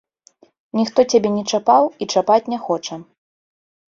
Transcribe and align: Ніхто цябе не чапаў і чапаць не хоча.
Ніхто 0.77 1.03
цябе 1.11 1.29
не 1.35 1.43
чапаў 1.57 1.83
і 2.05 2.07
чапаць 2.13 2.39
не 2.55 2.59
хоча. 2.65 2.99